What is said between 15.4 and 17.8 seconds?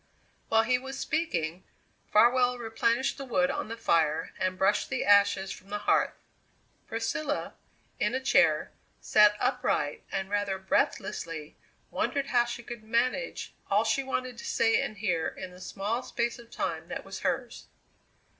the small space of time that was hers.